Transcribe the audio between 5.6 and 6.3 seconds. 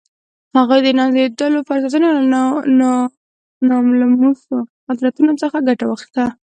ګټه واخیسته